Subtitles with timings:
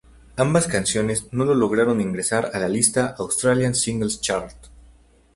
[0.35, 4.55] Ambas canciones no lograron ingresar a la lista "Australian Singles Chart".